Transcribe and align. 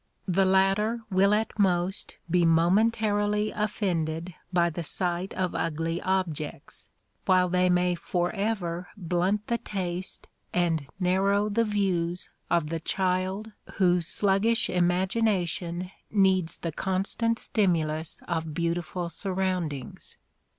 The 0.27 0.45
latter 0.45 1.01
will 1.11 1.31
at 1.31 1.59
most 1.59 2.15
be 2.27 2.43
momentarily 2.43 3.51
offended 3.51 4.33
by 4.51 4.71
the 4.71 4.81
sight 4.81 5.31
of 5.35 5.53
ugly 5.53 6.01
objects; 6.01 6.87
while 7.25 7.47
they 7.47 7.69
may 7.69 7.93
forever 7.93 8.87
blunt 8.97 9.45
the 9.45 9.59
taste 9.59 10.25
and 10.55 10.87
narrow 10.99 11.49
the 11.49 11.63
views 11.65 12.31
of 12.49 12.71
the 12.71 12.79
child 12.79 13.51
whose 13.75 14.07
sluggish 14.07 14.71
imagination 14.71 15.91
needs 16.09 16.57
the 16.57 16.71
constant 16.71 17.37
stimulus 17.37 18.23
of 18.27 18.55
beautiful 18.55 19.07
surroundings. 19.07 20.17